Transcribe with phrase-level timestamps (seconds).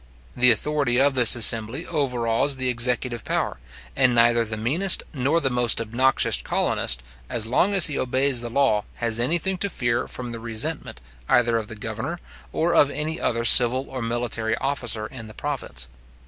[0.35, 3.59] The authority of this assembly overawes the executive power;
[3.95, 8.49] and neither the meanest nor the most obnoxious colonist, as long as he obeys the
[8.49, 12.17] law, has any thing to fear from the resentment, either of the governor,
[12.51, 15.87] or of any other civil or military officer in the province.